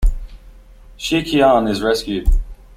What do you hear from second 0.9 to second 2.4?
Shi Qian is rescued.